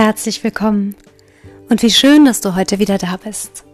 Herzlich 0.00 0.44
willkommen 0.44 0.94
und 1.68 1.82
wie 1.82 1.90
schön, 1.90 2.24
dass 2.24 2.40
du 2.40 2.54
heute 2.54 2.78
wieder 2.78 2.98
da 2.98 3.16
bist. 3.16 3.64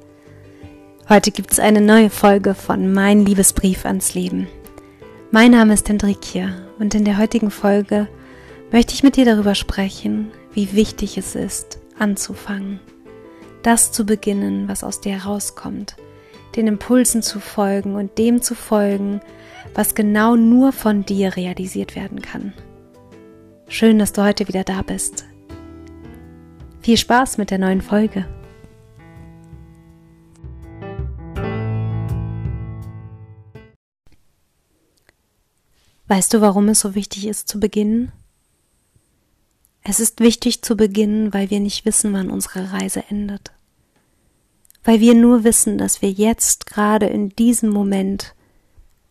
Heute 1.07 1.31
gibt 1.31 1.53
es 1.53 1.61
eine 1.61 1.83
neue 1.83 2.09
Folge 2.09 2.55
von 2.55 2.95
Mein 2.95 3.27
Liebesbrief 3.27 3.85
ans 3.85 4.15
Leben. 4.15 4.49
Mein 5.33 5.51
Name 5.51 5.75
ist 5.75 5.87
Hendrikia 5.87 6.49
und 6.79 6.95
in 6.95 7.05
der 7.05 7.19
heutigen 7.19 7.51
Folge 7.51 8.09
möchte 8.73 8.95
ich 8.95 9.03
mit 9.03 9.17
dir 9.17 9.27
darüber 9.27 9.55
sprechen, 9.55 10.31
wie 10.55 10.73
wichtig 10.73 11.19
es 11.19 11.35
ist, 11.35 11.79
anzufangen. 11.99 12.81
Das 13.63 13.93
zu 13.93 14.07
beginnen, 14.07 14.67
was 14.67 14.83
aus 14.83 15.03
dir 15.03 15.23
herauskommt, 15.23 15.95
den 16.57 16.69
Impulsen 16.69 17.21
zu 17.21 17.39
folgen 17.39 17.97
und 17.97 18.17
dem 18.17 18.41
zu 18.41 18.55
folgen, 18.55 19.21
was 19.75 19.95
genau 19.95 20.37
nur 20.37 20.73
von 20.73 21.05
dir 21.05 21.37
realisiert 21.37 21.95
werden 21.95 22.23
kann. 22.23 22.55
Schön, 23.69 23.99
dass 23.99 24.15
du 24.15 24.25
heute 24.25 24.49
wieder 24.49 24.65
da 24.65 24.81
bist. 24.81 25.27
Viel 26.85 26.99
Spaß 26.99 27.39
mit 27.39 27.51
der 27.51 27.57
neuen 27.57 27.81
Folge. 27.81 28.27
Weißt 36.09 36.35
du, 36.35 36.43
warum 36.43 36.69
es 36.69 36.81
so 36.81 36.95
wichtig 36.95 37.27
ist 37.27 37.49
zu 37.49 37.59
beginnen? 37.59 38.13
Es 39.83 39.99
ist 39.99 40.21
wichtig 40.21 40.61
zu 40.61 40.77
beginnen, 40.77 41.33
weil 41.33 41.49
wir 41.49 41.59
nicht 41.59 41.87
wissen, 41.87 42.13
wann 42.13 42.29
unsere 42.29 42.71
Reise 42.75 43.03
endet. 43.09 43.53
Weil 44.83 45.01
wir 45.01 45.15
nur 45.15 45.43
wissen, 45.43 45.79
dass 45.79 46.03
wir 46.03 46.11
jetzt 46.11 46.67
gerade 46.67 47.07
in 47.07 47.31
diesem 47.31 47.71
Moment 47.71 48.35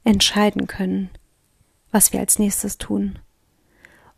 entscheiden 0.04 0.68
können, 0.68 1.10
was 1.92 2.14
wir 2.14 2.20
als 2.20 2.38
nächstes 2.38 2.78
tun. 2.78 3.18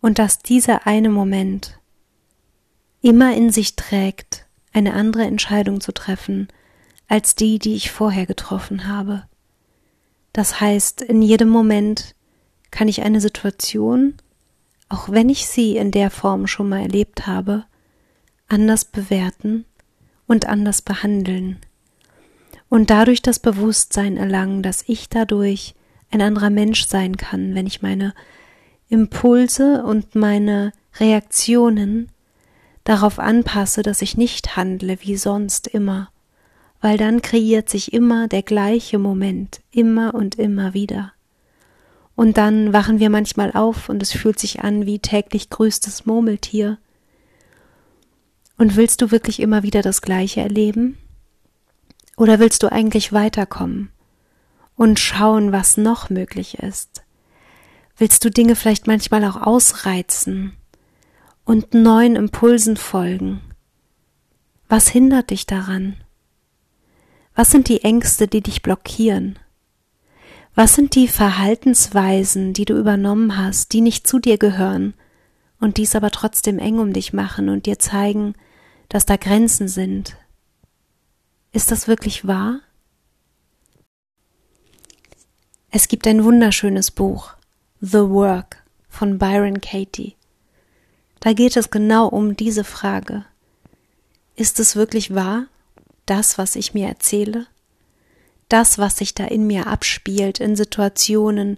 Und 0.01 0.19
dass 0.19 0.39
dieser 0.39 0.85
eine 0.85 1.09
Moment 1.09 1.79
immer 3.05 3.35
in 3.35 3.51
sich 3.51 3.75
trägt, 3.75 4.47
eine 4.73 4.93
andere 4.95 5.25
Entscheidung 5.25 5.79
zu 5.79 5.91
treffen 5.91 6.47
als 7.07 7.35
die, 7.35 7.59
die 7.59 7.75
ich 7.75 7.91
vorher 7.91 8.25
getroffen 8.25 8.87
habe. 8.87 9.25
Das 10.33 10.59
heißt, 10.59 11.03
in 11.03 11.21
jedem 11.21 11.49
Moment 11.49 12.15
kann 12.71 12.87
ich 12.87 13.03
eine 13.03 13.21
Situation, 13.21 14.15
auch 14.89 15.09
wenn 15.09 15.29
ich 15.29 15.45
sie 15.45 15.77
in 15.77 15.91
der 15.91 16.09
Form 16.09 16.47
schon 16.47 16.67
mal 16.67 16.81
erlebt 16.81 17.27
habe, 17.27 17.65
anders 18.47 18.85
bewerten 18.85 19.65
und 20.25 20.47
anders 20.47 20.81
behandeln 20.81 21.59
und 22.69 22.89
dadurch 22.89 23.21
das 23.21 23.37
Bewusstsein 23.37 24.17
erlangen, 24.17 24.63
dass 24.63 24.83
ich 24.87 25.09
dadurch 25.09 25.75
ein 26.09 26.21
anderer 26.21 26.49
Mensch 26.49 26.87
sein 26.87 27.17
kann, 27.17 27.53
wenn 27.53 27.67
ich 27.67 27.83
meine 27.83 28.15
Impulse 28.89 29.83
und 29.83 30.15
meine 30.15 30.73
Reaktionen 30.99 32.09
darauf 32.85 33.19
anpasse, 33.19 33.81
dass 33.81 34.01
ich 34.01 34.15
nicht 34.15 34.55
handle 34.55 34.97
wie 35.01 35.17
sonst 35.17 35.67
immer, 35.67 36.09
weil 36.79 36.97
dann 36.97 37.21
kreiert 37.21 37.67
sich 37.67 37.91
immer 37.91 38.29
der 38.29 38.43
gleiche 38.43 38.97
Moment, 38.97 39.59
immer 39.71 40.13
und 40.13 40.35
immer 40.35 40.73
wieder. 40.73 41.11
Und 42.15 42.37
dann 42.37 42.71
wachen 42.71 42.99
wir 42.99 43.09
manchmal 43.09 43.51
auf 43.51 43.89
und 43.89 44.01
es 44.01 44.13
fühlt 44.13 44.39
sich 44.39 44.61
an 44.61 44.85
wie 44.85 44.99
täglich 44.99 45.49
grüßtes 45.49 46.05
Murmeltier. 46.05 46.77
Und 48.57 48.77
willst 48.77 49.01
du 49.01 49.11
wirklich 49.11 49.41
immer 49.41 49.63
wieder 49.63 49.81
das 49.81 50.01
Gleiche 50.01 50.39
erleben? 50.39 50.97
Oder 52.15 52.39
willst 52.39 52.63
du 52.63 52.71
eigentlich 52.71 53.11
weiterkommen 53.11 53.89
und 54.77 54.99
schauen, 54.99 55.51
was 55.51 55.75
noch 55.75 56.09
möglich 56.09 56.59
ist? 56.59 57.03
Willst 57.97 58.23
du 58.23 58.29
Dinge 58.29 58.55
vielleicht 58.55 58.87
manchmal 58.87 59.25
auch 59.25 59.41
ausreizen 59.41 60.53
und 61.45 61.73
neuen 61.73 62.15
Impulsen 62.15 62.75
folgen. 62.75 63.41
Was 64.67 64.89
hindert 64.89 65.29
dich 65.29 65.45
daran? 65.45 65.95
Was 67.35 67.51
sind 67.51 67.69
die 67.69 67.83
Ängste, 67.83 68.27
die 68.27 68.41
dich 68.41 68.63
blockieren? 68.63 69.37
Was 70.55 70.73
sind 70.73 70.95
die 70.95 71.07
Verhaltensweisen, 71.07 72.53
die 72.53 72.65
du 72.65 72.77
übernommen 72.77 73.37
hast, 73.37 73.73
die 73.73 73.81
nicht 73.81 74.07
zu 74.07 74.19
dir 74.19 74.37
gehören 74.37 74.93
und 75.59 75.77
dies 75.77 75.95
aber 75.95 76.11
trotzdem 76.11 76.59
eng 76.59 76.79
um 76.79 76.93
dich 76.93 77.13
machen 77.13 77.49
und 77.49 77.65
dir 77.65 77.77
zeigen, 77.77 78.33
dass 78.89 79.05
da 79.05 79.17
Grenzen 79.17 79.67
sind? 79.67 80.17
Ist 81.51 81.71
das 81.71 81.87
wirklich 81.87 82.25
wahr? 82.25 82.61
Es 85.69 85.89
gibt 85.89 86.07
ein 86.07 86.23
wunderschönes 86.23 86.89
Buch, 86.89 87.33
The 87.81 88.09
Work 88.09 88.63
von 88.87 89.17
Byron 89.17 89.59
Katie. 89.59 90.15
Da 91.25 91.33
geht 91.33 91.57
es 91.57 91.71
genau 91.71 92.05
um 92.07 92.37
diese 92.37 92.63
Frage. 92.63 93.25
Ist 94.35 94.59
es 94.59 94.75
wirklich 94.75 95.15
wahr, 95.15 95.47
das, 96.05 96.37
was 96.37 96.55
ich 96.55 96.75
mir 96.75 96.87
erzähle? 96.87 97.47
Das, 98.47 98.77
was 98.77 98.97
sich 98.97 99.15
da 99.15 99.25
in 99.25 99.47
mir 99.47 99.65
abspielt, 99.65 100.39
in 100.39 100.55
Situationen, 100.55 101.57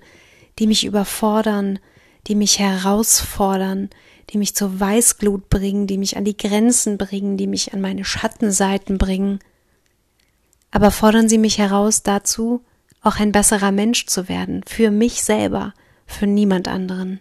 die 0.58 0.68
mich 0.68 0.86
überfordern, 0.86 1.80
die 2.28 2.36
mich 2.36 2.60
herausfordern, 2.60 3.90
die 4.30 4.38
mich 4.38 4.56
zur 4.56 4.80
Weißglut 4.80 5.50
bringen, 5.50 5.86
die 5.86 5.98
mich 5.98 6.16
an 6.16 6.24
die 6.24 6.38
Grenzen 6.38 6.98
bringen, 6.98 7.36
die 7.36 7.48
mich 7.48 7.74
an 7.74 7.82
meine 7.82 8.06
Schattenseiten 8.06 8.98
bringen. 8.98 9.40
Aber 10.72 10.92
fordern 10.92 11.28
sie 11.28 11.38
mich 11.38 11.58
heraus 11.58 12.04
dazu, 12.04 12.64
auch 13.02 13.20
ein 13.20 13.34
besserer 13.34 13.74
Mensch 13.74 14.06
zu 14.06 14.30
werden, 14.30 14.64
für 14.66 14.92
mich 14.92 15.26
selber, 15.26 15.74
für 16.06 16.26
niemand 16.26 16.70
anderen. 16.70 17.20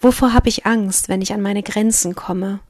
Wovor 0.00 0.32
habe 0.32 0.48
ich 0.48 0.66
Angst, 0.66 1.08
wenn 1.08 1.22
ich 1.22 1.32
an 1.32 1.42
meine 1.42 1.62
Grenzen 1.62 2.14
komme? 2.14 2.60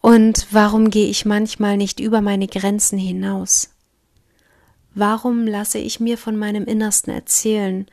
Und 0.00 0.48
warum 0.50 0.90
gehe 0.90 1.06
ich 1.06 1.24
manchmal 1.24 1.76
nicht 1.76 2.00
über 2.00 2.20
meine 2.20 2.48
Grenzen 2.48 2.98
hinaus? 2.98 3.70
Warum 4.94 5.46
lasse 5.46 5.78
ich 5.78 6.00
mir 6.00 6.18
von 6.18 6.36
meinem 6.36 6.64
Innersten 6.64 7.12
erzählen, 7.12 7.86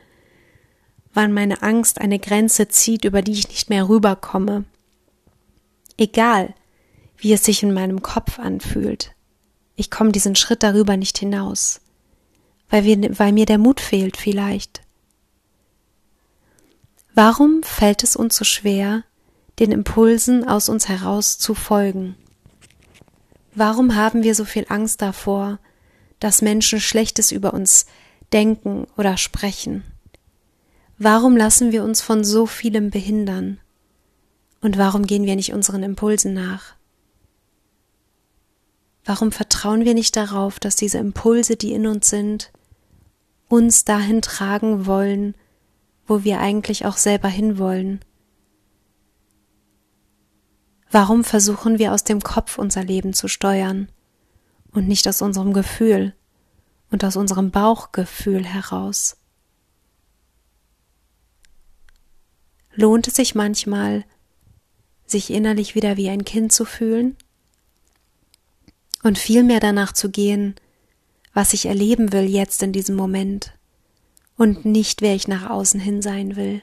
wann 1.14 1.32
meine 1.32 1.62
Angst 1.62 2.00
eine 2.00 2.18
Grenze 2.18 2.68
zieht, 2.68 3.04
über 3.04 3.22
die 3.22 3.32
ich 3.32 3.48
nicht 3.48 3.70
mehr 3.70 3.88
rüberkomme? 3.88 4.64
Egal, 5.96 6.54
wie 7.16 7.32
es 7.32 7.44
sich 7.44 7.62
in 7.62 7.72
meinem 7.72 8.02
Kopf 8.02 8.38
anfühlt, 8.38 9.14
ich 9.76 9.90
komme 9.90 10.12
diesen 10.12 10.36
Schritt 10.36 10.62
darüber 10.62 10.96
nicht 10.96 11.18
hinaus, 11.18 11.80
weil, 12.68 12.84
wir, 12.84 13.18
weil 13.18 13.32
mir 13.32 13.46
der 13.46 13.58
Mut 13.58 13.80
fehlt 13.80 14.16
vielleicht. 14.16 14.82
Warum 17.14 17.62
fällt 17.62 18.04
es 18.04 18.16
uns 18.16 18.36
so 18.36 18.44
schwer, 18.44 19.04
den 19.58 19.72
Impulsen 19.72 20.46
aus 20.46 20.68
uns 20.68 20.88
heraus 20.88 21.38
zu 21.38 21.54
folgen? 21.54 22.16
Warum 23.54 23.96
haben 23.96 24.22
wir 24.22 24.34
so 24.34 24.44
viel 24.44 24.66
Angst 24.68 25.02
davor, 25.02 25.58
dass 26.20 26.42
Menschen 26.42 26.80
Schlechtes 26.80 27.32
über 27.32 27.52
uns 27.52 27.86
denken 28.32 28.86
oder 28.96 29.16
sprechen? 29.16 29.82
Warum 30.98 31.36
lassen 31.36 31.72
wir 31.72 31.82
uns 31.82 32.00
von 32.00 32.24
so 32.24 32.46
vielem 32.46 32.90
behindern? 32.90 33.58
Und 34.60 34.78
warum 34.78 35.06
gehen 35.06 35.24
wir 35.24 35.34
nicht 35.34 35.52
unseren 35.52 35.82
Impulsen 35.82 36.34
nach? 36.34 36.74
Warum 39.04 39.32
vertrauen 39.32 39.84
wir 39.84 39.94
nicht 39.94 40.14
darauf, 40.14 40.60
dass 40.60 40.76
diese 40.76 40.98
Impulse, 40.98 41.56
die 41.56 41.72
in 41.72 41.86
uns 41.86 42.10
sind, 42.10 42.52
uns 43.48 43.84
dahin 43.84 44.22
tragen 44.22 44.86
wollen, 44.86 45.34
wo 46.10 46.24
wir 46.24 46.40
eigentlich 46.40 46.86
auch 46.86 46.96
selber 46.96 47.28
hinwollen? 47.28 48.00
Warum 50.90 51.22
versuchen 51.22 51.78
wir 51.78 51.94
aus 51.94 52.02
dem 52.02 52.20
Kopf 52.20 52.58
unser 52.58 52.82
Leben 52.82 53.14
zu 53.14 53.28
steuern 53.28 53.88
und 54.72 54.88
nicht 54.88 55.06
aus 55.06 55.22
unserem 55.22 55.52
Gefühl 55.52 56.16
und 56.90 57.04
aus 57.04 57.14
unserem 57.14 57.52
Bauchgefühl 57.52 58.44
heraus? 58.44 59.18
Lohnt 62.74 63.06
es 63.06 63.14
sich 63.14 63.36
manchmal, 63.36 64.04
sich 65.06 65.30
innerlich 65.30 65.76
wieder 65.76 65.96
wie 65.96 66.08
ein 66.08 66.24
Kind 66.24 66.50
zu 66.50 66.64
fühlen 66.64 67.16
und 69.04 69.16
viel 69.16 69.44
mehr 69.44 69.60
danach 69.60 69.92
zu 69.92 70.10
gehen, 70.10 70.56
was 71.34 71.52
ich 71.52 71.66
erleben 71.66 72.12
will 72.12 72.28
jetzt 72.28 72.64
in 72.64 72.72
diesem 72.72 72.96
Moment 72.96 73.52
und 74.40 74.64
nicht 74.64 75.02
wer 75.02 75.14
ich 75.14 75.28
nach 75.28 75.50
außen 75.50 75.78
hin 75.78 76.00
sein 76.00 76.34
will. 76.34 76.62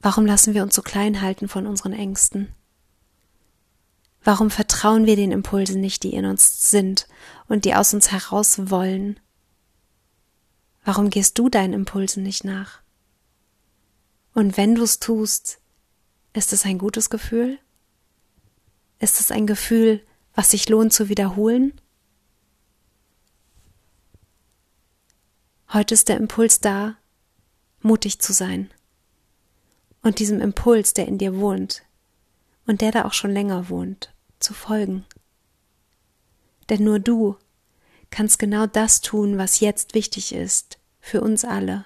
Warum 0.00 0.26
lassen 0.26 0.52
wir 0.52 0.64
uns 0.64 0.74
so 0.74 0.82
klein 0.82 1.22
halten 1.22 1.46
von 1.46 1.64
unseren 1.64 1.92
Ängsten? 1.92 2.52
Warum 4.24 4.50
vertrauen 4.50 5.06
wir 5.06 5.14
den 5.14 5.30
Impulsen 5.30 5.80
nicht, 5.80 6.02
die 6.02 6.12
in 6.12 6.24
uns 6.24 6.68
sind 6.72 7.06
und 7.46 7.64
die 7.64 7.76
aus 7.76 7.94
uns 7.94 8.10
heraus 8.10 8.68
wollen? 8.68 9.20
Warum 10.84 11.08
gehst 11.08 11.38
du 11.38 11.48
deinen 11.48 11.72
Impulsen 11.72 12.24
nicht 12.24 12.42
nach? 12.42 12.80
Und 14.34 14.56
wenn 14.56 14.74
du 14.74 14.82
es 14.82 14.98
tust, 14.98 15.60
ist 16.32 16.52
es 16.52 16.64
ein 16.64 16.78
gutes 16.78 17.10
Gefühl? 17.10 17.60
Ist 18.98 19.20
es 19.20 19.30
ein 19.30 19.46
Gefühl, 19.46 20.04
was 20.34 20.50
sich 20.50 20.68
lohnt 20.68 20.92
zu 20.92 21.08
wiederholen? 21.08 21.80
Heute 25.72 25.94
ist 25.94 26.08
der 26.08 26.16
Impuls 26.16 26.60
da, 26.60 26.96
mutig 27.80 28.20
zu 28.20 28.32
sein 28.32 28.70
und 30.02 30.20
diesem 30.20 30.40
Impuls, 30.40 30.94
der 30.94 31.08
in 31.08 31.18
dir 31.18 31.36
wohnt 31.36 31.82
und 32.66 32.80
der 32.80 32.92
da 32.92 33.04
auch 33.04 33.12
schon 33.12 33.32
länger 33.32 33.68
wohnt, 33.68 34.14
zu 34.38 34.54
folgen. 34.54 35.04
Denn 36.68 36.84
nur 36.84 37.00
du 37.00 37.36
kannst 38.10 38.38
genau 38.38 38.66
das 38.66 39.00
tun, 39.00 39.38
was 39.38 39.58
jetzt 39.58 39.94
wichtig 39.94 40.32
ist, 40.32 40.78
für 41.00 41.20
uns 41.20 41.44
alle. 41.44 41.84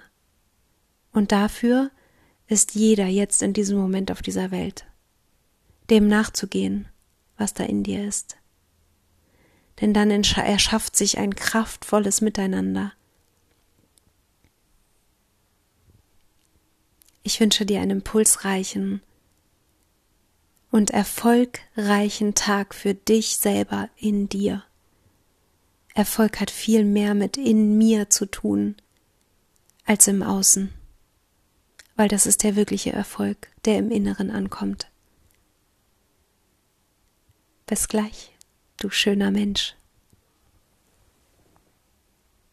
Und 1.11 1.31
dafür 1.31 1.89
ist 2.47 2.75
jeder 2.75 3.07
jetzt 3.07 3.41
in 3.41 3.53
diesem 3.53 3.77
Moment 3.79 4.11
auf 4.11 4.21
dieser 4.21 4.51
Welt, 4.51 4.85
dem 5.89 6.07
nachzugehen, 6.07 6.87
was 7.37 7.55
da 7.55 7.63
in 7.63 7.83
dir 7.83 8.07
ist. 8.07 8.37
Denn 9.79 9.93
dann 9.95 10.11
erschafft 10.11 10.95
sich 10.95 11.17
ein 11.17 11.35
kraftvolles 11.35 12.21
Miteinander. 12.21 12.93
Ich 17.23 17.39
wünsche 17.39 17.65
dir 17.65 17.81
einen 17.81 17.91
impulsreichen 17.91 19.01
und 20.71 20.91
erfolgreichen 20.91 22.33
Tag 22.33 22.73
für 22.73 22.93
dich 22.93 23.37
selber 23.37 23.89
in 23.97 24.29
dir. 24.29 24.63
Erfolg 25.93 26.39
hat 26.39 26.49
viel 26.49 26.85
mehr 26.85 27.13
mit 27.13 27.37
in 27.37 27.77
mir 27.77 28.09
zu 28.09 28.25
tun 28.25 28.75
als 29.85 30.07
im 30.07 30.23
Außen, 30.23 30.71
weil 31.95 32.07
das 32.07 32.25
ist 32.25 32.43
der 32.43 32.55
wirkliche 32.55 32.93
Erfolg, 32.93 33.49
der 33.65 33.77
im 33.77 33.91
Inneren 33.91 34.31
ankommt. 34.31 34.89
Bis 37.65 37.87
gleich, 37.87 38.31
du 38.77 38.89
schöner 38.89 39.31
Mensch. 39.31 39.75